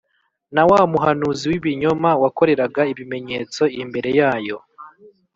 na 0.55 0.63
wa 0.69 0.81
muhanuzi 0.91 1.43
w’ibinyoma 1.51 2.09
wakoreraga 2.21 2.81
ibimenyetso 2.93 3.63
imbere 3.81 4.09
yayo, 4.19 4.57